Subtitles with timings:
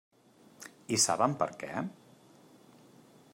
[0.97, 1.85] I saben per què?